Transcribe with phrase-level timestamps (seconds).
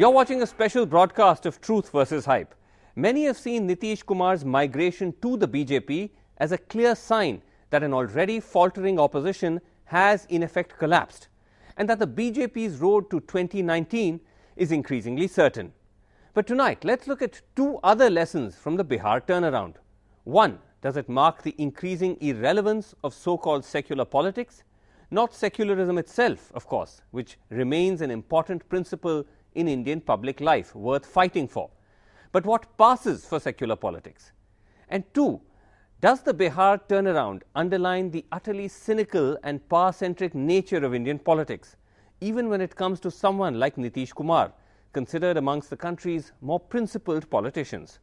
[0.00, 2.54] You're watching a special broadcast of Truth versus Hype.
[2.96, 6.08] Many have seen Nitish Kumar's migration to the BJP
[6.38, 11.28] as a clear sign that an already faltering opposition has in effect collapsed
[11.76, 14.20] and that the BJP's road to 2019
[14.56, 15.70] is increasingly certain.
[16.32, 19.74] But tonight, let's look at two other lessons from the Bihar turnaround.
[20.24, 24.62] One, does it mark the increasing irrelevance of so called secular politics?
[25.10, 29.26] Not secularism itself, of course, which remains an important principle
[29.60, 31.70] in Indian public life worth fighting for,
[32.32, 34.32] but what passes for secular politics.
[34.88, 35.40] And two,
[36.00, 41.76] does the Bihar turnaround underline the utterly cynical and power centric nature of Indian politics,
[42.20, 44.52] even when it comes to someone like Nitish Kumar,
[44.92, 47.98] considered amongst the country's more principled politicians?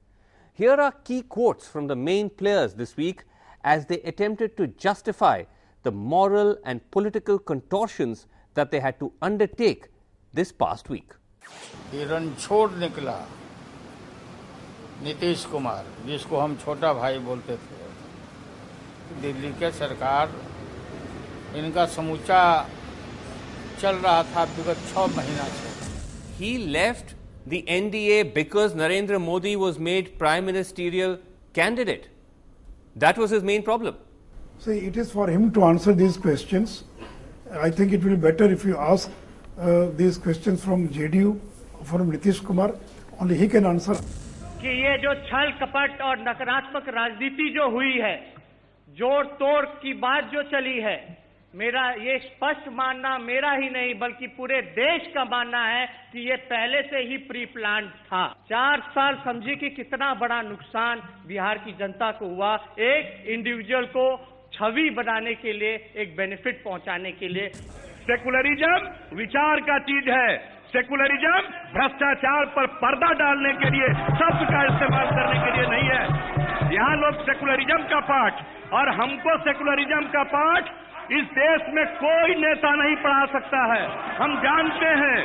[0.54, 3.24] Here are key quotes from the main players this week
[3.64, 5.44] as they attempted to justify
[5.84, 9.88] the moral and political contortions that they had to undertake
[10.34, 11.14] this past week.
[11.94, 13.18] ये रणछोड़ निकला
[15.04, 17.76] नीतीश कुमार जिसको हम छोटा भाई बोलते थे।
[19.22, 20.34] दिल्ली के सरकार
[21.58, 22.42] इनका समूचा
[23.82, 25.70] चल रहा था विगत छ महीना से।
[26.38, 27.16] He left
[27.50, 31.18] the NDA because Narendra Modi was made prime ministerial
[31.56, 32.10] candidate
[32.98, 33.94] that was is main problem
[34.66, 36.68] sir it is for him to answer these question
[37.64, 39.27] I think it will better if you ask
[39.58, 41.40] these questions from JDU,
[41.84, 42.76] from Nitish Kumar.
[43.20, 43.96] Only he can answer.
[44.62, 48.16] कि ये जो छल कपट और नकारात्मक राजनीति जो हुई है
[48.90, 50.98] जोड़ तोड़ की बात जो चली है
[51.54, 56.36] मेरा ये स्पष्ट मानना मेरा ही नहीं बल्कि पूरे देश का मानना है कि ये
[56.50, 61.74] पहले से ही प्री प्लान था चार साल समझिए कि कितना बड़ा नुकसान बिहार की
[61.80, 62.56] जनता को हुआ
[62.90, 64.06] एक इंडिविजुअल को
[64.54, 67.52] छवि बनाने के लिए एक बेनिफिट पहुँचाने के लिए
[68.08, 70.28] सेकुलरिज्म विचार का चीज़ है
[70.74, 71.40] सेकुलरिज्म
[71.74, 76.96] भ्रष्टाचार पर पर्दा डालने के लिए शब्द का इस्तेमाल करने के लिए नहीं है यहाँ
[77.02, 78.40] लोग सेकुलरिज्म का पाठ
[78.80, 80.72] और हमको सेकुलरिज्म का पाठ
[81.20, 83.84] इस देश में कोई नेता नहीं पढ़ा सकता है
[84.24, 85.20] हम जानते हैं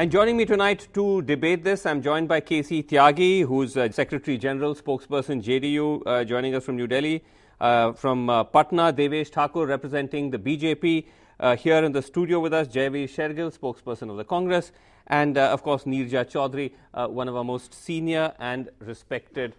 [0.00, 4.38] And joining me tonight to debate this, I'm joined by KC Tyagi, who's uh, Secretary
[4.38, 7.14] General, spokesperson JDU, uh, joining us from New Delhi.
[7.60, 11.06] Uh, from uh, Patna, Devesh Thakur representing the BJP.
[11.40, 14.72] Uh, here in the studio with us, Jaiveer Shergill, spokesperson of the Congress.
[15.06, 19.54] And uh, of course, Neerja Chaudhary, uh, one of our most senior and respected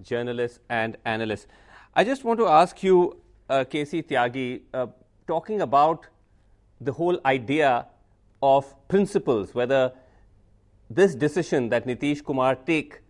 [0.00, 1.48] journalists and analysts.
[1.92, 3.16] I just want to ask you,
[3.50, 4.86] uh, KC Tyagi, uh,
[5.26, 6.06] talking about
[6.80, 7.86] the whole idea
[8.40, 9.92] of principles, whether
[10.88, 13.00] this decision that Nitish Kumar take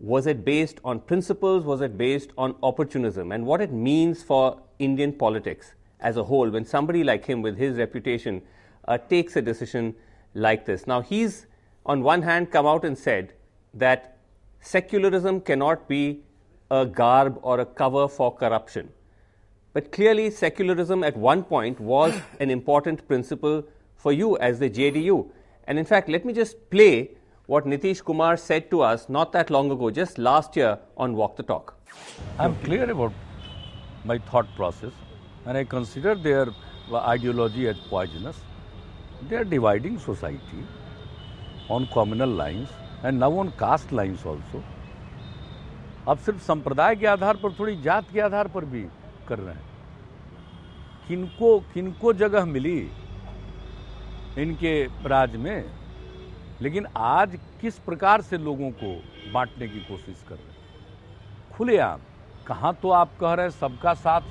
[0.00, 4.60] was it based on principles, was it based on opportunism, and what it means for
[4.78, 8.42] Indian politics as a whole when somebody like him with his reputation
[8.88, 9.94] uh, takes a decision
[10.34, 10.86] like this.
[10.86, 11.46] Now, he's
[11.86, 13.32] on one hand come out and said
[13.74, 14.18] that
[14.60, 16.22] secularism cannot be
[16.70, 18.90] a garb or a cover for corruption.
[19.72, 23.64] But clearly, secularism at one point was an important principle
[23.96, 25.30] for you as the JDU.
[25.66, 27.10] And in fact, let me just play
[27.46, 31.36] what Nitish Kumar said to us not that long ago, just last year on Walk
[31.36, 31.76] the Talk.
[32.38, 33.12] I'm clear about
[34.04, 34.92] my thought process
[35.46, 36.48] and I consider their
[36.92, 38.36] ideology as poisonous.
[39.28, 40.62] They are dividing society
[41.68, 42.68] on communal lines
[43.02, 44.62] and now on caste lines also.
[46.08, 48.82] अब सिर्फ़ संप्रदाय के आधार पर, थोड़ी जात के आधार पर भी
[49.28, 49.68] कर रहे हैं
[51.08, 52.78] किनको किनको जगह मिली
[54.38, 54.72] इनके
[55.08, 55.64] राज में,
[56.62, 58.94] लेकिन आज किस प्रकार से लोगों को
[59.32, 62.00] बांटने की कोशिश कर रहे हैं खुलेआम,
[62.46, 64.22] कहाँ तो आप कह रहे हैं सबका साथ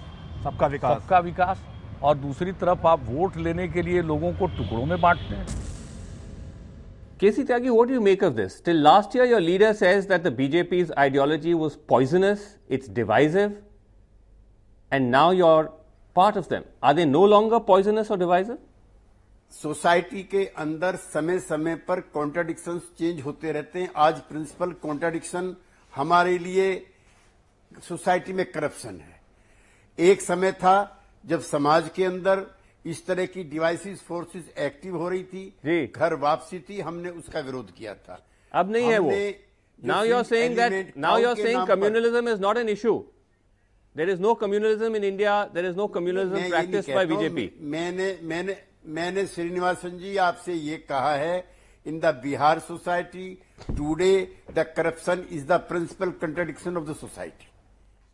[0.44, 1.63] सबका विकास। सबका विकास।
[2.03, 5.47] और दूसरी तरफ़ आप वोट लेने के लिए लोगों को टुकड़ों में बांटते हैं।
[7.19, 10.34] K C Tyagi what you make of this till last year your leader says that the
[10.35, 13.58] BJP ideology was poisonous it's divisive
[14.91, 15.64] and now you're
[16.16, 18.58] part of them are they no longer poisonous और divisive
[19.53, 25.55] society के अंदर समय समय पर contradiction change होते रहते हैं। आज प्रिंसिपल कॉन्ट्राडिक्शन
[25.93, 26.73] हमारे लिए
[27.87, 29.18] सोसाइटी में करप्शन है।
[29.97, 30.76] एक समय था
[31.26, 32.46] जब समाज के अंदर
[32.86, 37.74] इस तरह की डिवाइसिस फोर्सेस एक्टिव हो रही थी। घर वापसी थी हमने उसका विरोध
[37.78, 38.20] किया था।
[38.53, 39.12] अब नहीं है वो।
[39.80, 42.94] Now you are saying that now you are saying communalism is not an issue
[43.96, 48.58] there is no communalism in India there is no communalism practice by BJP मैंने मैंने
[48.97, 51.38] मैंने श्रीनिवासन जी आपसे ये कहा है
[51.86, 53.28] in the Bihar society
[53.68, 54.12] today
[54.56, 57.47] the corruption is the principal contradiction of the society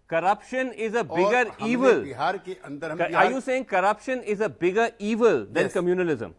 [0.09, 2.03] corruption is a और bigger हमने evil.
[2.03, 5.77] Bihar के अंदर हम are Bihar- you saying corruption is a bigger evil than Yes.
[5.77, 6.33] communalism?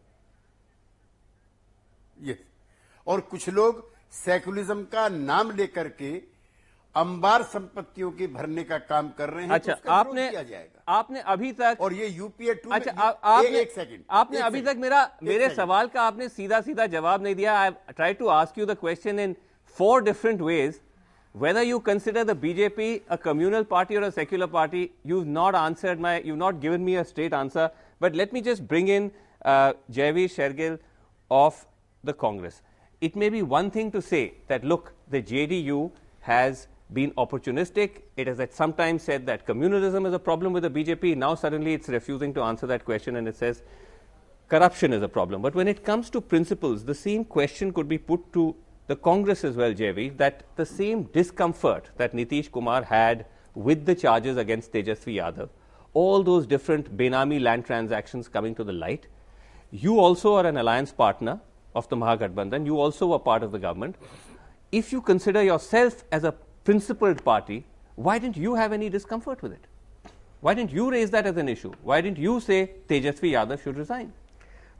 [2.29, 2.39] Yes.
[3.07, 3.85] और कुछ लोग
[4.25, 6.13] secularism का नाम लेकर के
[6.95, 11.21] अंबार संपत्तियों के भरने का काम कर रहे हैं अच्छा तो आपने किया जाएगा। आपने
[11.35, 14.61] अभी तक और ये यूपीए टू अच्छा में, आ, आपने एक सेकंड आपने एक अभी
[14.63, 18.59] तक मेरा मेरे सवाल का आपने सीधा सीधा जवाब नहीं दिया। I try to ask
[18.59, 19.37] you the question in
[19.79, 20.81] four different ways
[21.39, 26.01] whether you consider the BJP a communal party or a secular party, you've not answered
[26.01, 27.71] my, you've not given me a straight answer.
[28.01, 29.11] But let me just bring in
[29.45, 30.79] uh, Jaiveer Shergill
[31.31, 31.67] of
[32.03, 32.63] the Congress.
[33.03, 35.91] It may be one thing to say that, look, the JDU
[36.21, 38.03] has been opportunistic.
[38.17, 41.17] It has at some time said that communalism is a problem with the BJP.
[41.19, 43.63] Now suddenly it's refusing to answer that question and it says
[44.49, 45.43] corruption is a problem.
[45.43, 48.57] But when it comes to principles, the same question could be put to
[48.87, 53.95] the Congress as well, JV, that the same discomfort that Nitish Kumar had with the
[53.95, 55.49] charges against Tejasvi Yadav,
[55.93, 59.07] all those different Benami land transactions coming to the light,
[59.71, 61.41] you also are an alliance partner
[61.75, 63.97] of the Mahagathbandhan, you also were part of the government.
[64.71, 66.33] If you consider yourself as a
[66.65, 67.65] principled party,
[67.97, 69.67] why didn't you have any discomfort with it?
[70.41, 71.73] Why didn't you raise that as an issue?
[71.83, 74.13] Why didn't you say Tejasvi Yadav should resign?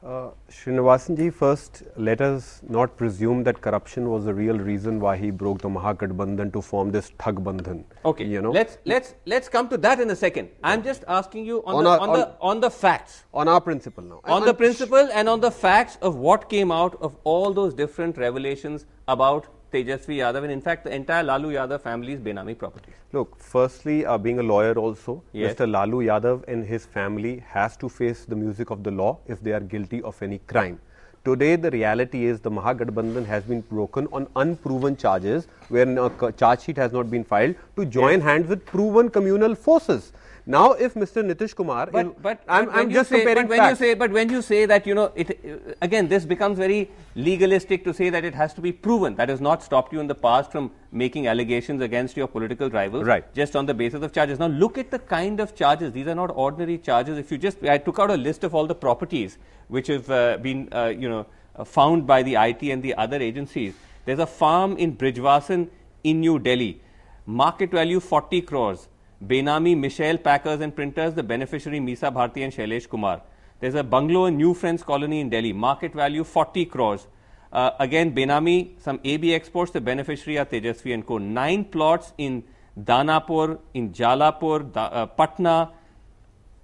[0.05, 5.17] Uh, Srinivasan ji, first let us not presume that corruption was the real reason why
[5.17, 7.83] he broke the Mahagathbandhan to form this Thug Bandhan.
[8.05, 10.49] Okay, you know, let's let's let's come to that in a second.
[10.63, 13.47] I'm just asking you on, On the, our- on, on- the on the facts, on
[13.47, 14.21] our principle now.
[14.25, 18.17] on the principle and on the facts of what came out of all those different
[18.17, 22.93] revelations about Tejasvi Yadav and in fact the entire Lalu Yadav family's Benami properties.
[23.11, 25.55] Look, firstly, uh, being a lawyer also, Yes.
[25.55, 25.69] Mr.
[25.69, 29.51] Lalu Yadav and his family has to face the music of the law if they
[29.51, 30.79] are guilty of any crime.
[31.25, 36.61] Today, the reality is the Mahagathbandhan has been broken on unproven charges where a charge
[36.61, 40.13] sheet has not been filed to join hands with proven communal forces.
[40.49, 41.21] Now, if Mr.
[41.29, 43.79] Nitish Kumar, But is- but, I'm, I'm just say, comparing but when facts.
[43.81, 47.83] you say but when you say that you know it again this becomes very legalistic
[47.87, 49.15] to say that it has to be proven.
[49.15, 50.71] That has not stopped you in the past from
[51.03, 53.27] making allegations against your political rivals Right.
[53.33, 54.39] just on the basis of charges.
[54.39, 55.91] Now look at the kind of charges.
[55.91, 57.17] These are not ordinary charges.
[57.17, 60.37] If you just I took out a list of all the properties which have uh,
[60.37, 61.25] been uh, you know
[61.57, 63.73] uh, found by the IT and the other agencies.
[64.05, 65.67] There's a farm in Bijwasan
[66.05, 66.79] in New Delhi.
[67.25, 68.87] Market value 40 crores.
[69.25, 73.21] Benami Mishail Packers and Printers, the beneficiary Misa Bharti and Shailesh Kumar.
[73.59, 75.53] There's a bungalow in New Friends Colony in Delhi.
[75.53, 77.07] Market value 40 crores.
[77.51, 81.17] Uh, again, Benami, some AB exports, the beneficiary are Tejasvi and Co.
[81.17, 82.43] Nine plots in
[82.79, 85.71] Danapur, in Jalapur, da, uh, Patna,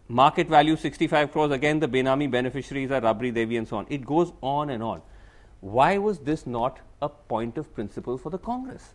[0.08, 1.52] market value 65 crores.
[1.52, 3.88] Again, the Benami beneficiaries are Rabri Devi and so on.
[3.90, 5.02] It goes on and on.
[5.62, 8.94] Why was this not a point of principle for the Congress?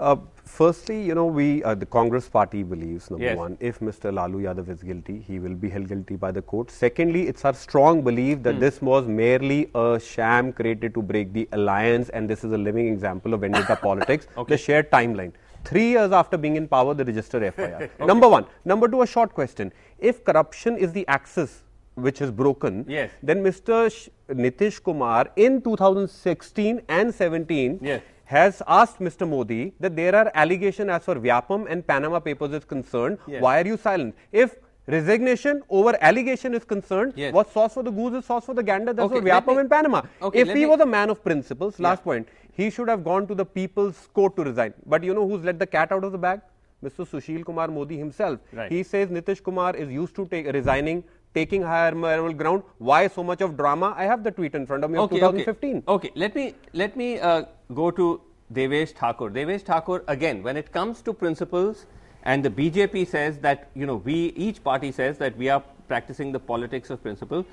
[0.00, 3.36] Uh, firstly, you know, we, uh, the Congress party believes, number Yes.
[3.36, 4.12] one, if Mr.
[4.18, 6.70] Lalu Yadav is guilty, he will be held guilty by the court.
[6.70, 11.46] Secondly, it's our strong belief that this was merely a sham created to break the
[11.52, 15.32] alliance, and this is a living example of vendetta politics, the shared timeline.
[15.64, 17.90] Three years after being in power, they register FIR.
[18.12, 18.46] Number one.
[18.64, 19.70] Number two, a short question.
[19.98, 21.62] If corruption is the axis
[21.96, 23.10] which is broken, Yes.
[23.22, 23.92] then Mr.
[23.92, 28.00] Sh- Nitish Kumar in 2016 and 17 Yes.
[28.30, 29.28] Has asked Mr.
[29.28, 33.18] Modi that there are allegations as far Vyapam and Panama Papers is concerned.
[33.26, 33.42] Yes.
[33.42, 34.14] Why are you silent?
[34.30, 34.54] If
[34.86, 37.32] resignation over allegation is concerned, Yes.
[37.38, 38.92] what's sauce for the goose is sauce for the gander.
[38.92, 40.02] That's Okay, Vyapam me- and Panama.
[40.28, 42.28] Okay, if he me- was a man of principles, last point,
[42.60, 44.74] he should have gone to the people's court to resign.
[44.94, 46.40] But you know who's let the cat out of the bag?
[46.84, 47.04] Mr.
[47.14, 48.38] Sushil Kumar Modi himself.
[48.52, 48.70] Right.
[48.72, 51.02] He says Nitish Kumar is used to take, resigning,
[51.34, 52.62] taking higher moral ground.
[52.78, 53.94] Why so much of drama?
[53.96, 55.76] I have the tweet in front of me of 2015.
[55.76, 55.84] Okay.
[55.88, 57.44] okay, let me let me uh,
[57.74, 58.20] go to
[58.52, 59.30] Devesh Thakur.
[59.30, 61.86] Devesh Thakur again, when it comes to principles,
[62.24, 66.32] and the BJP says that you know we each party says that we are practicing
[66.32, 67.44] the politics of principle.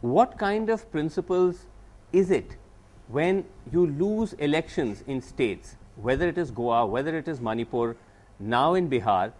[0.00, 1.66] What kind of principles
[2.12, 2.56] is it
[3.08, 7.96] when you lose elections in states, whether it is Goa, whether it is Manipur,
[8.38, 9.32] now in Bihar,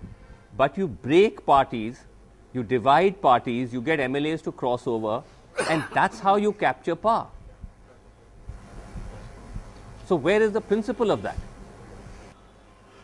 [0.57, 2.05] but you break parties,
[2.53, 5.23] you divide parties, you get MLAs to cross over,
[5.69, 7.27] and that's how you capture power.
[10.07, 11.37] So, where is the principle of that?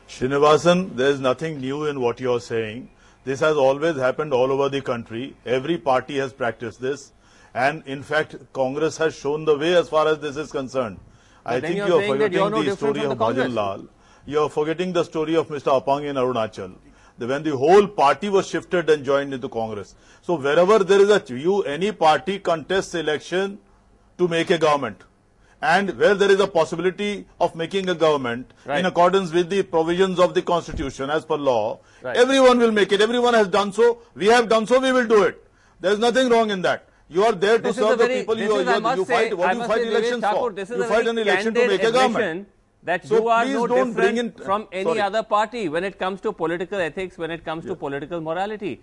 [0.09, 2.89] Srinivasan, there is nothing new in what you are saying.
[3.25, 5.35] This has always happened all over the country.
[5.45, 7.13] Every party has practiced this.
[7.55, 10.99] And in fact, Congress has shown the way as far as this is concerned.
[11.47, 13.87] I think you are forgetting no the story of Bhajan Lal.
[14.27, 15.81] You are forgetting the story of Mr.
[15.81, 16.75] Apang in Arunachal.
[17.19, 19.95] The- When the whole party was shifted and joined into Congress.
[20.23, 23.59] So wherever there is a you any party contests election
[24.19, 25.03] to make a government.
[25.63, 28.81] And where there is a possibility of making a government Right.
[28.81, 32.17] in accordance with the provisions of the constitution as per law, Right.
[32.17, 33.01] everyone will make it.
[33.01, 33.99] Everyone has done so.
[34.15, 34.81] We have done so.
[34.81, 35.41] We will do it.
[35.81, 36.85] There is nothing wrong in that.
[37.09, 38.39] You are there to This is a serve the very- people.
[38.39, 39.37] You, is, you, you fight.
[39.39, 40.77] What I do you fight say, elections Thakur, for?
[40.77, 42.49] You fight an election to make a government
[42.85, 45.01] that so you are no different in, from any sorry.
[45.01, 47.73] other party when it comes to political ethics, when it comes yes.
[47.73, 48.81] to political morality.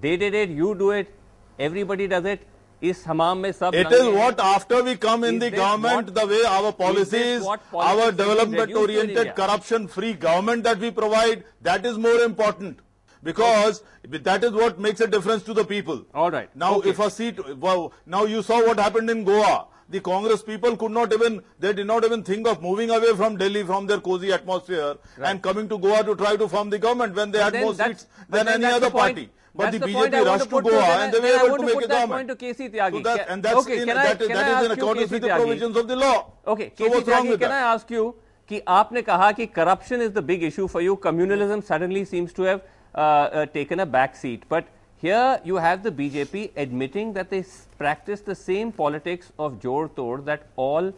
[0.00, 1.14] They did it, you do it,
[1.58, 2.46] everybody does it.
[2.78, 6.26] Is hamam mein sab it is what after we come in the government, what, the
[6.26, 12.80] way our policies, policies our development-oriented, corruption-free government that we provide, that is more important
[13.22, 14.18] because okay.
[14.18, 16.04] that is what makes a difference to the people.
[16.12, 16.54] All right.
[16.54, 16.90] Now, okay.
[16.90, 20.91] if a seat, well, now you saw what happened in Goa The Congress people could
[20.91, 24.31] not even, they did not even think of moving away from Delhi from their cozy
[24.31, 27.53] atmosphere and coming to Goa to try to form the government when they But had
[27.55, 29.29] then more that's- seats but than then any that's other the point- party.
[29.53, 31.13] But the that's point I BJP want rushed to to put Goa then I- and
[31.13, 32.27] they were then I able want to to make put a that government.
[32.29, 32.91] point to KC Tyagi.
[32.93, 34.65] So that, Ca- and that's okay, in, can I- that is, can that I is
[34.65, 35.37] in ask you, accordance KC with the Tyagi?
[35.43, 36.17] provisions of the law.
[36.47, 37.63] Okay, So KC what's wrong Tyagi, with can that?
[37.67, 38.15] I ask you
[38.49, 40.95] कि आपने कहा कि corruption is the big issue for you.
[40.95, 42.61] Communalism suddenly seems to have
[42.95, 44.43] uh, uh, taken a back seat.
[44.47, 44.65] But
[44.98, 47.44] here you have the BJP admitting that they
[47.78, 50.92] practice the same politics of jor tor that all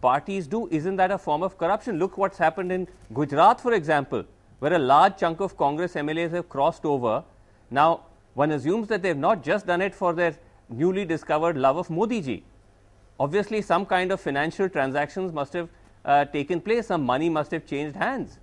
[0.00, 0.68] parties do.
[0.70, 1.98] Isn't that a form of corruption?
[1.98, 4.24] Look what's happened in Gujarat, for example,
[4.58, 7.22] where a large chunk of Congress MLAs have crossed over.
[7.70, 8.02] Now,
[8.34, 10.36] one assumes that they've not just done it for their
[10.68, 12.44] newly discovered love of Modi ji.
[13.20, 15.68] Obviously, some kind of financial transactions must have
[16.04, 18.38] uh, taken place, some money must have changed hands.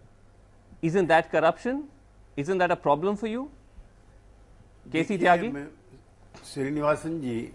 [0.81, 1.89] Isn't that corruption?
[2.37, 3.51] Isn't that a problem for you?
[4.89, 5.53] KC Tyagi?
[5.53, 7.53] मैं- श्रीनिवासन जी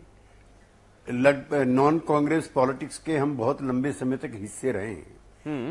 [1.10, 5.16] लग non Congress politics के हम बहुत लंबे समय तक हिस्से रहे हैं।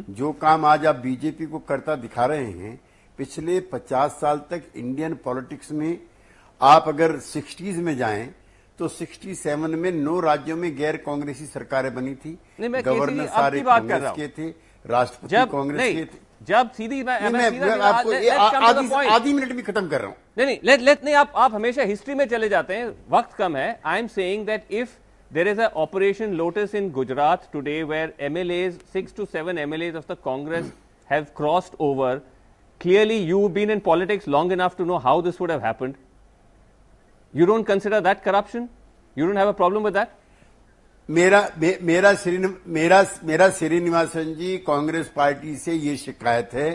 [0.10, 2.80] जो काम आज आप बीजेपी को करता दिखा रहे हैं
[3.18, 6.00] पिछले 50 साल तक इंडियन पॉलिटिक्स में
[6.62, 8.36] आप अगर 60s में जाएँ
[8.80, 12.38] तो 67 में नौ राज्यों में गैर कांग्रेसी सरकारें बनी थी।
[12.86, 17.02] गवर्नर सारे कांग्रेस के थे राष्ट्रपति कांग्रेस के थे। जब सीधी
[19.10, 21.84] आधी मिनट भी खत्म कर रहा हूँ। नहीं नहीं लेट लेट नहीं आप आप हमेशा
[21.84, 24.90] हिस्ट्री में चले जाते हैं वक्त कम है। I am saying that if
[25.32, 30.18] there is operation lotus in Gujarat today where MLAs six two seven MLAs of the
[30.26, 30.72] Congress
[31.10, 32.22] have crossed over
[32.82, 35.94] clearly you been in politics long enough to know how this would have happened
[37.34, 38.68] you don't consider that corruption
[39.18, 40.08] you don't have a problem with that
[41.10, 42.38] मेरा मे, मेरा श्री
[42.76, 46.70] मेरा मेरा Srinivasan ji Congress party से ये शिकायत है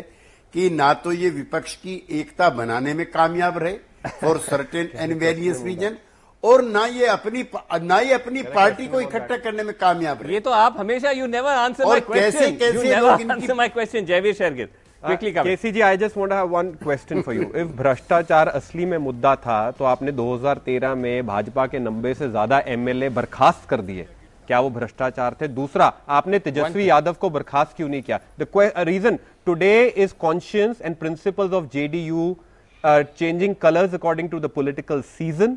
[0.55, 3.73] कि ना तो ये विपक्ष की एकता बनाने में कामयाब रहे
[4.21, 5.97] for certain and various reason
[6.45, 7.45] और ना ये अपनी
[7.83, 11.27] ना ये अपनी पार्टी को इकट्ठा करने में कामयाब रहे। ये तो आप हमेशा यू
[11.27, 11.85] नेवर आंसर
[12.15, 12.79] कैसे- कैसे
[13.55, 14.69] my question Jaiveer Shergill.
[15.33, 19.35] come KC I just want have one question for you if भ्रष्टाचार असली में मुद्दा
[19.45, 24.07] था तो आपने 2013 में भाजपा के 90 से ज़्यादा एमएलए बर्खास्त कर दिए।
[24.51, 25.49] क्या वो भ्रष्टाचार थे?
[25.49, 28.19] दूसरा आपने तेजस्वी यादव को बर्खास्त क्यों नहीं किया?
[28.41, 28.47] The
[28.87, 32.37] reason today is conscious and principle of JDU
[32.85, 35.57] changing colours according to the political season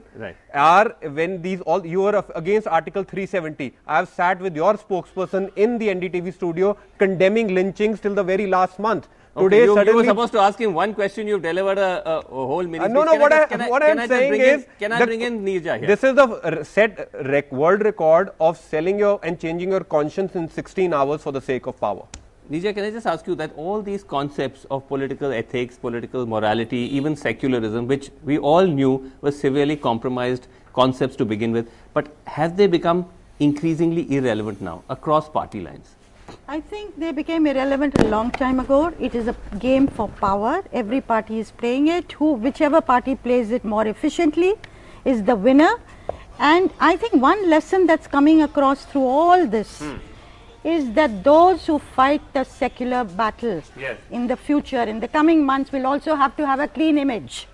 [0.62, 4.76] are when these all you are against article three seventy I have sat with your
[5.16, 9.86] spokesperson in the NDTV studio condemning lynching till the very last month Okay, today you,
[9.86, 11.28] you were supposed to ask him one question.
[11.28, 12.86] You've delivered a, a, whole mini.
[12.86, 13.14] Uh, no, no.
[13.14, 15.22] Can What I, I, just- can I, what I saying is, in, can I bring
[15.22, 15.88] in Neerja here?
[15.88, 20.48] This is the set rec- world record of selling your and changing your conscience in
[20.50, 22.06] 16 hours for the sake of power.
[22.52, 26.78] Neerja, can I just ask you that all these concepts of political ethics, political morality,
[26.96, 32.56] even secularism, which we all knew were severely compromised concepts to begin with, but have
[32.56, 33.08] they become
[33.40, 35.96] increasingly irrelevant now across party lines?
[36.46, 38.94] I think they became irrelevant a long time ago.
[39.00, 40.62] It is a game for power.
[40.74, 42.12] Every party is playing it.
[42.14, 44.56] Who, whichever party plays it more efficiently,
[45.06, 45.80] is the winner.
[46.40, 49.96] And I think one lesson that's coming across through all this hmm.
[50.64, 53.98] Is that those who fight the secular battle Yes.
[54.12, 57.48] in the future, in the coming months, will also have to have a clean image.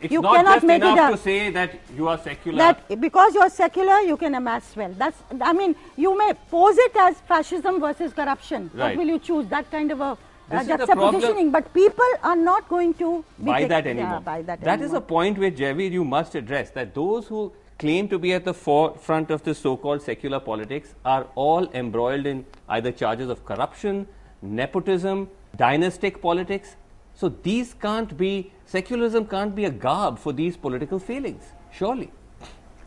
[0.00, 2.58] It's You not cannot just make it enough a- to say that you are secular.
[2.58, 4.96] that because you're secular, you can amass wealth.
[4.98, 8.70] That's, I mean, you may pose it as fascism versus corruption.
[8.72, 8.96] Right.
[8.96, 9.46] What will you choose?
[9.48, 10.16] That kind of a
[10.50, 11.52] uh, juxtapositioning.
[11.52, 14.20] But people are not going to buy that yeah, anymore.
[14.20, 14.98] buy that That is anymore.
[14.98, 18.54] a point which Javid you must address that those who claim to be at the
[18.54, 24.06] forefront of the so-called secular politics are all embroiled in either charges of corruption,
[24.42, 26.76] nepotism, dynastic politics.
[27.14, 31.44] So these can't be secularism can't be a garb for these political failings.
[31.72, 32.10] Surely.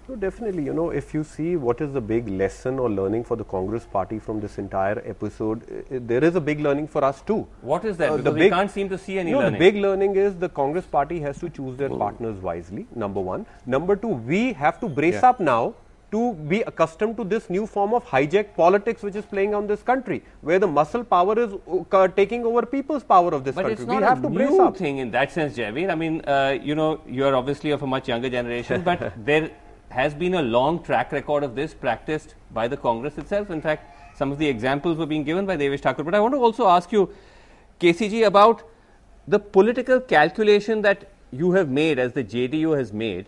[0.08, 3.36] So definitely, you know, if you see what is the big lesson or learning for
[3.36, 7.04] the Congress party from this entire episode, i- i- there is a big learning for
[7.08, 7.40] us too.
[7.72, 8.12] What is that?
[8.12, 9.54] Uh, Because we can't seem to see any no, learning.
[9.60, 12.86] the big learning is the Congress party has to choose their partners wisely.
[12.96, 13.46] Number one.
[13.66, 15.28] Number two, we have to brace Yeah.
[15.32, 15.74] up now
[16.16, 16.24] to
[16.56, 20.24] be accustomed to this new form of hijacked politics which is playing on this country,
[20.40, 21.54] where the muscle power is
[21.92, 23.74] uh, taking over people's power of this But country.
[23.84, 24.78] it's not we have a to brace new up.
[24.78, 25.90] thing in that sense, Javid.
[25.92, 29.50] I mean, uh, you know, you are obviously of a much younger generation, but there
[29.98, 33.50] has been a long track record of this practiced by the Congress itself.
[33.50, 36.04] In fact, some of the examples were being given by Devesh Thakur.
[36.04, 37.10] But I want to also ask you,
[37.80, 38.62] KCG, about
[39.28, 43.26] the political calculation that you have made, as the JDU has made,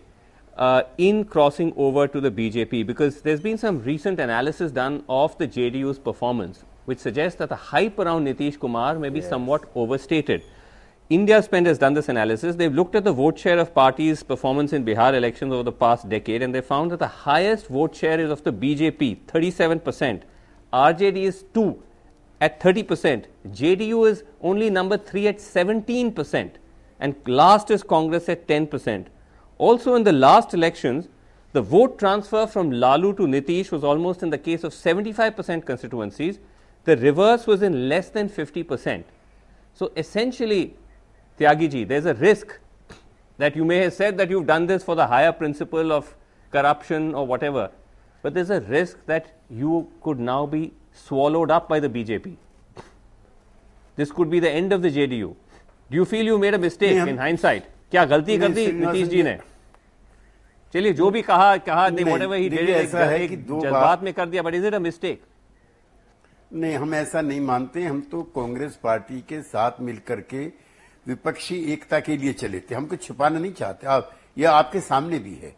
[0.56, 5.36] uh, in crossing over to the BJP, because there's been some recent analysis done of
[5.38, 10.42] the JDU's performance, which suggests that the hype around Nitish Kumar may be somewhat overstated.
[11.10, 12.54] India Spend has done this analysis.
[12.54, 16.08] They've looked at the vote share of parties' performance in Bihar elections over the past
[16.08, 20.22] decade, and they found that the highest vote share is of the BJP, 37%.
[20.72, 21.82] RJD is 2
[22.40, 23.24] at 30%.
[23.48, 26.52] JDU is only number 3 at 17%.
[27.00, 29.06] And last is Congress at 10%.
[29.58, 31.08] Also, in the last elections,
[31.52, 36.38] the vote transfer from Lalu to Nitish was almost in the case of 75% constituencies.
[36.84, 39.02] The reverse was in less than 50%.
[39.74, 40.76] So, essentially,
[41.40, 42.58] Tyagiji, there's a risk
[43.38, 46.14] that you may have said that you've done this for the higher principle of
[46.52, 47.70] corruption or whatever,
[48.22, 52.36] but there's a risk that you could now be swallowed up by the BJP.
[53.96, 55.34] This could be the end of the JDU.
[55.90, 57.64] Do you feel you made a mistake in hindsight?
[57.90, 59.38] क्या गलती कर दी नीतीश जी ने
[60.72, 64.02] चलिए जो भी कहा कहा नहीं whatever he did ऐसा है कि दो जज्बात बात-
[64.04, 65.22] में कर दिया but is it a mistake
[66.52, 70.44] नहीं हम ऐसा नहीं मानते हम तो कांग्रेस पार्टी के साथ मिलकर के
[71.10, 75.18] विपक्षी एकता के लिए चले थे। हम कुछ छिपाना नहीं चाहते। आप यह आपके सामने
[75.18, 75.54] भी है।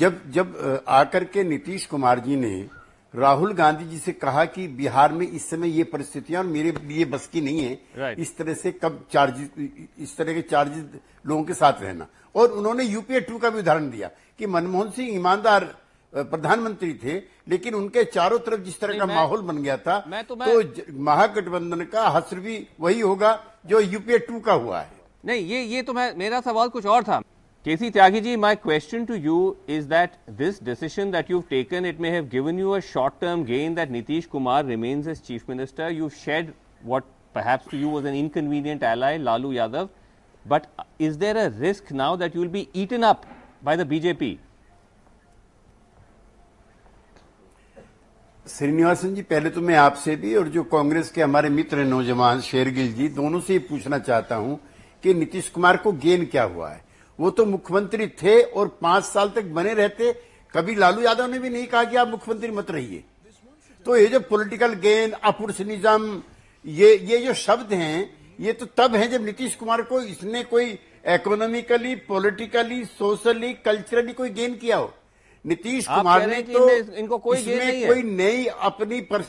[0.00, 2.68] जब जब आकर के नीतीश कुमार जी ने
[3.14, 7.04] राहुल गांधी जी से कहा कि बिहार में इस समय ये परिस्थितियाँ और मेरे लिए
[7.04, 8.18] बस की नहीं है Right.
[8.18, 9.50] इस तरह से कब चार्जेस
[9.98, 10.84] इस तरह के चार्जेस
[11.26, 15.14] लोगों के साथ रहना। और उन्होंने यूपीए टू का भी उदाहरण दिया कि मनमोहन सिंह
[15.14, 15.64] ईमानदार
[16.12, 17.14] प्रधानमंत्री थे
[17.48, 20.82] लेकिन उनके चारों तरफ़ जिस तरह का माहौल बन गया था मैं तो मैं- तो
[21.02, 23.32] महागठबंधन का हसर भी वही होगा।
[23.66, 24.90] जो यूपीए टू का हुआ है।
[25.24, 27.20] नहीं, ये ये तो मैं, मेरा सवाल कुछ और था।
[27.64, 32.00] KC Tyagi ji my question to you is that this decision that you taken it
[32.00, 35.92] may have given you a short term gain that Nitish Kumar remains as chief minister
[35.92, 36.52] you shed
[36.84, 39.90] what perhaps to you was an inconvenient ally, lalu yadav.
[40.44, 40.64] But
[41.08, 43.26] is there a risk now that you will be eaten up
[43.68, 44.30] by the bjp
[48.46, 52.40] Srinivasan ji, पहले तो मैं आपसे भी और जो कांग्रेस के हमारे मित्र हैं, नौजवान
[52.40, 54.58] शेरगिल जी, दोनों से ये पूछना चाहता हूँ
[55.04, 56.82] कि नीतीश कुमार को गेन क्या हुआ है?
[57.18, 60.12] वो तो मुख्यमंत्री थे और पाँच साल तक बने रहते।
[60.54, 63.04] कभी लालू यादव ने भी नहीं कहा कि आप मुख्यमंत्री मत रहिए।
[63.86, 66.22] तो ये जो पॉलिटिकल गेन अपुरसनिज्म,
[66.64, 70.66] ये ये जो शब्द हैं, ये तो तब हैं जब नीतीश कुमार को इसने कोई
[71.08, 74.92] इकोनॉमिकली पॉलिटिकली सोशली कल्चरली कोई गेन किया हो।
[75.44, 79.24] नीतीश कुमार ने तो इनको कोई गेन नहीं है। कोई नई अपनी पर,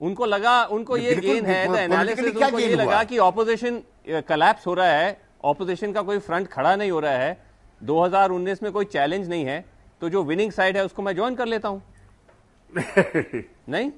[0.00, 3.82] उनको लगा उनको ये गेन है द एनालिसिस क्या उनको ये लगा कि ऑपोजिशन
[4.28, 7.36] कलैप्स हो रहा है ऑपोजिशन का कोई फ्रंट खड़ा नहीं हो रहा है
[7.80, 9.64] 2019 में कोई चैलेंज नहीं है
[10.00, 11.82] तो जो विनिंग साइड है उसको मैं ज्वाइन कर लेता हूँ।
[13.68, 13.90] नहीं?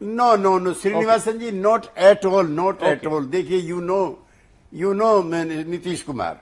[0.00, 4.00] No no no Srinivasan ji not at all not at all देखिए you know
[4.72, 6.40] you know Nitish Kumar.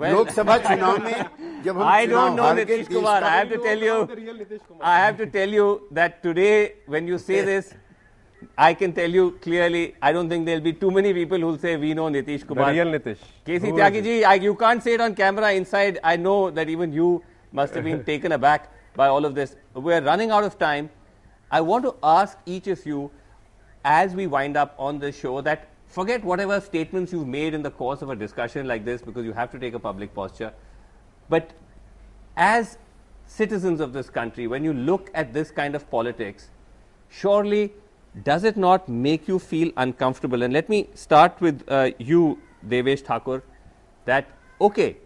[0.00, 3.20] Well- Lok Sabha चुनाव में जब हम I चुनाव don't know हार के Nitish देश Kumar.
[3.20, 3.94] का- I have to tell you,
[4.82, 7.72] I have to tell you that today, when you say this,
[8.58, 11.76] I can tell you clearly, I don't think there'll be too many people who'll say
[11.76, 12.66] we know Nitish Kumar.
[12.66, 13.22] The real Nitish.
[13.46, 14.04] KC Who is Tyagi it?
[14.04, 15.98] ji, I, you can't say it on camera inside.
[16.04, 19.56] I know that even you must have been taken aback by all of this.
[19.74, 20.90] We're running out of time.
[21.50, 23.10] I want to ask each of you,
[23.84, 27.71] as we wind up on this show, that forget whatever statements you've made in the
[27.71, 30.53] course of a discussion like this because you have to take a public posture.
[31.29, 31.51] But
[32.35, 32.77] as
[33.25, 36.49] citizens of this country, when you look at this kind of politics,
[37.09, 37.71] surely
[38.23, 40.43] does it not make you feel uncomfortable?
[40.43, 43.43] And let me start with uh, you, Devesh Thakur,
[44.05, 44.27] that
[44.59, 44.97] okay,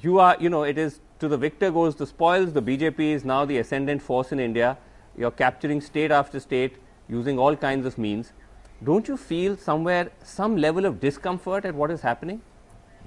[0.00, 2.52] you are, you know, it is to the victor goes the spoils.
[2.52, 4.78] The BJP is now the ascendant force in India.
[5.16, 6.76] You're capturing state after state
[7.08, 8.32] using all kinds of means.
[8.82, 12.40] Don't you feel somewhere some level of discomfort at what is happening?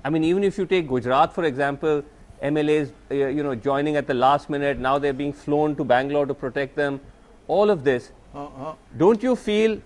[0.04, 2.04] I mean, even if you take Gujarat, for example,
[2.44, 6.26] MLAs, uh, you know, joining at the last minute, now they're being flown to Bangalore
[6.26, 7.00] to protect them.
[7.48, 8.12] All of this,
[8.98, 9.82] don't you feel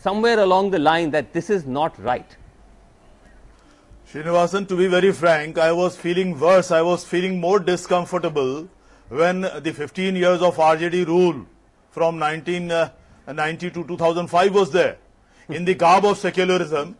[0.00, 2.36] somewhere along the line that this is not right?
[4.10, 6.70] Srinivasan, to be very frank, I was feeling worse.
[6.70, 8.68] I was feeling more discomfortable
[9.08, 11.46] when the 15 years of RJD rule
[11.90, 12.18] from
[13.26, 14.96] 1990 to 2005 was there.
[15.48, 16.96] In the garb of secularism,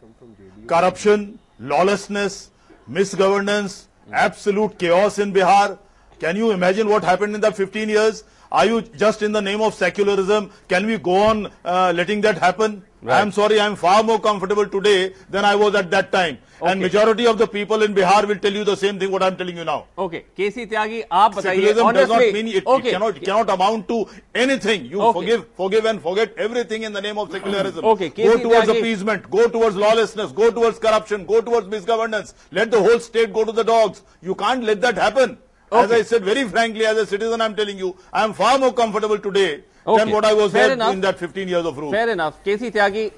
[0.66, 2.50] corruption, lawlessness,
[2.88, 5.78] misgovernance, absolute chaos in Bihar.
[6.20, 8.24] Can you imagine what happened in that 15 years?
[8.52, 10.50] Are you just in the name of secularism?
[10.68, 12.84] Can we go on uh, letting that happen?
[13.06, 16.38] I am sorry, I am far more comfortable today than I was at that time
[16.62, 16.72] okay.
[16.72, 19.36] and majority of the people in Bihar will tell you the same thing what I'm
[19.36, 19.86] telling you now.
[19.98, 22.88] Okay, KC Tyagi, aap Secularism does not mean it, okay.
[22.88, 24.86] it cannot, cannot amount to anything.
[24.86, 25.20] You okay.
[25.20, 27.84] forgive, forgive and forget everything in the name of secularism.
[27.84, 28.78] Okay, Go towards Tyagi.
[28.78, 32.34] appeasement, go towards lawlessness, go towards corruption, go towards misgovernance.
[32.50, 34.02] Let the whole state go to the dogs.
[34.20, 35.38] You can't let that happen.
[35.72, 35.84] Okay.
[35.84, 39.18] As I said very frankly, as a citizen, I'm telling you, I'm far more comfortable
[39.18, 40.04] today okay.
[40.04, 40.92] than what I was Fair enough.
[40.92, 41.90] in that 15 years of rule.
[41.90, 42.42] Fair enough.
[42.44, 43.12] KC Tyagi,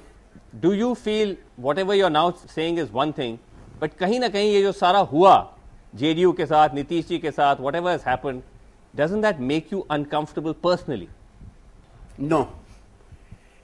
[0.61, 3.38] do you feel whatever you're now saying is one thing,
[3.81, 5.35] but कहीं ना कहीं ये जो सारा हुआ
[5.97, 8.43] JDU के साथ नीतीश जी के साथ whatever has happened,
[8.95, 11.09] doesn't that make you uncomfortable personally?
[12.21, 12.43] No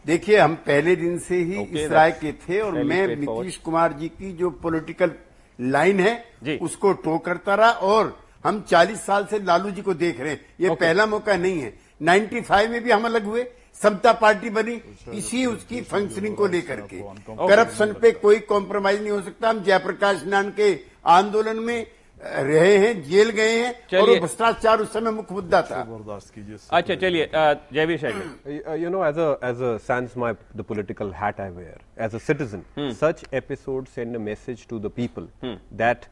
[0.04, 3.92] देखिए हम पहले दिन से ही Okay, इस राय के थे और मैं नीतीश कुमार
[3.98, 5.12] जी की जो पॉलिटिकल
[5.58, 10.20] लाइन है उसको टो करता रहा और हम 40 साल से लालू जी को देख
[10.20, 10.80] रहे हैं ये Okay.
[10.80, 11.72] पहला मौका नहीं है
[12.02, 13.42] 95 में भी हम अलग हुए
[13.76, 14.80] समता पार्टी बनी
[15.14, 17.00] इसी उसकी फंक्शनिंग को लेकर के।
[17.48, 20.68] करप्शन पे कोई कॉम्प्रोमाइज नहीं हो सकता। हम जयप्रकाश नारायण के
[21.10, 21.86] आंदोलन में
[22.20, 27.30] रहे हैं जेल गए हैं और भ्रष्टाचार उस समय मुख्य मुद्दा था। अच्छा, अच्छा चलिए
[27.34, 32.18] Jaiveer you know as as a sans my the political hat I wear as a
[32.26, 35.28] citizen such episode send a message to the people
[35.74, 36.04] that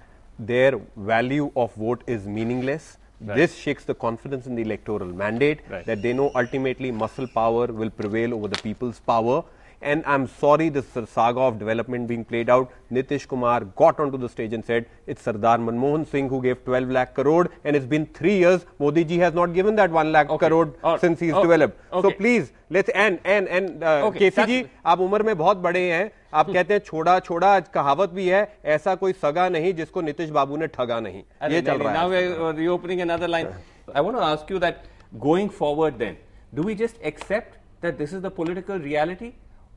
[0.53, 0.81] their
[1.13, 3.52] value of vote is meaningless is meaningless.
[3.52, 5.86] This shakes the confidence in the electoral mandate Right.
[5.86, 9.44] that they know ultimately muscle power will prevail over the people's power.
[9.82, 12.72] And I'm sorry, this saga of development being played out.
[12.90, 16.90] Nitish Kumar got onto the stage and said it's Sardar Manmohan Singh who gave 12
[16.90, 18.66] lakh crore, and it's been three years.
[18.80, 20.48] Modi ji has not given that 1 lakh Okay.
[20.48, 21.78] crore Or- since he's oh, developed.
[21.92, 22.14] So okay.
[22.22, 25.84] please let's and and and uh, Okay, KC that's- जी आप उम्र में बहुत बड़े
[25.92, 28.41] हैं आप कहते हैं छोड़ा छोड़ा आज कहावत भी है
[28.77, 33.01] ऐसा कोई सगा नहीं जिसको नीतीश बाबू ने ठगा नहीं। ये चल रहा है। Reopening
[33.01, 33.49] another line
[33.97, 34.83] I want ask you that
[35.27, 36.17] going forward then
[36.55, 39.33] do we just accept that this is the political reality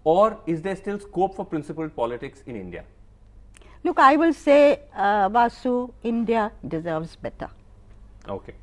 [0.05, 2.83] और is there still scope for principle politics in India
[3.85, 4.57] look I will say
[5.31, 5.73] Vasu
[6.05, 8.53] India deserves better okay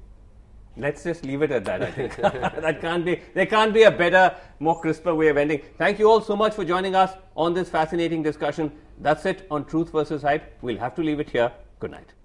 [0.78, 1.82] Let's just leave it at that.
[1.82, 3.20] I think that can't be.
[3.34, 5.62] There can't be a better, more crisper way of ending.
[5.76, 8.70] Thank you all so much for joining us on this fascinating discussion.
[9.00, 10.56] That's it on Truth versus Hype.
[10.62, 11.52] We'll have to leave it here.
[11.80, 12.17] Good night.